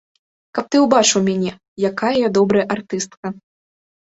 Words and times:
Каб 0.57 0.65
ты 0.75 0.79
ўбачыў 0.85 1.21
мяне, 1.27 1.51
якая 1.91 2.15
я 2.27 2.33
добрая 2.39 2.65
артыстка. 2.77 3.27